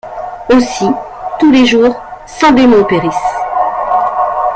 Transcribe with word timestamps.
Aussi, 0.51 0.87
tous 1.39 1.51
les 1.51 1.63
jours 1.67 1.93
cent 2.25 2.51
démons 2.53 2.83
périssent. 2.85 3.35